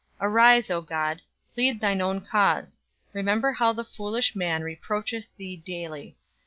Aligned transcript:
Arise, 0.19 0.71
O 0.71 0.81
God, 0.81 1.21
plead 1.53 1.79
thine 1.79 2.01
own 2.01 2.21
cause: 2.21 2.79
remember 3.13 3.51
how 3.51 3.71
the 3.71 3.83
foolish 3.83 4.35
man 4.35 4.63
reproacheth 4.63 5.27
thee 5.37 5.57
daily. 5.57 6.17